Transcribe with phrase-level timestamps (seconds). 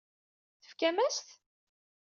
[0.61, 1.27] Tefkam-as-t?